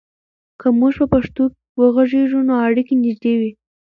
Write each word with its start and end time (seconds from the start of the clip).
که 0.59 0.67
موږ 0.79 0.93
په 0.99 1.05
پښتو 1.13 1.43
وغږیږو، 1.79 2.39
نو 2.47 2.53
اړیکې 2.67 2.93
نږدې 3.03 3.33
وي. 3.39 3.51